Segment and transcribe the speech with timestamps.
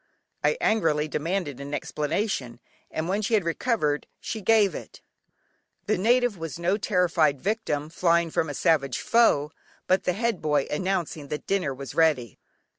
[0.43, 2.59] I angrily demanded an explanation,
[2.89, 4.99] and when she had recovered, she gave it.
[5.85, 9.51] The native was no terrified victim, flying from a savage foe,
[9.85, 12.39] but the head boy announcing that dinner was ready!